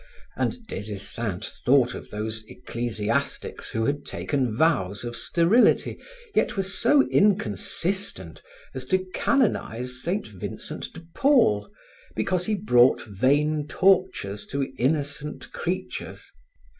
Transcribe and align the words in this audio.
And 0.35 0.65
Des 0.65 0.91
Esseintes 0.91 1.61
thought 1.63 1.93
of 1.93 2.09
those 2.09 2.43
ecclesiastics 2.47 3.69
who 3.69 3.85
had 3.85 4.03
taken 4.03 4.57
vows 4.57 5.03
of 5.03 5.15
sterility, 5.15 5.99
yet 6.33 6.57
were 6.57 6.63
so 6.63 7.03
inconsistent 7.03 8.41
as 8.73 8.85
to 8.87 9.05
canonize 9.13 10.01
Saint 10.01 10.25
Vincent 10.25 10.91
de 10.93 11.01
Paul, 11.13 11.69
because 12.15 12.47
he 12.47 12.55
brought 12.55 13.03
vain 13.03 13.67
tortures 13.67 14.47
to 14.47 14.73
innocent 14.79 15.51
creatures. 15.51 16.31